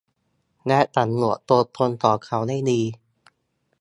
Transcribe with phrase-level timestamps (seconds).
[0.67, 2.81] และสำรวจตัวตนของเขาให้ดี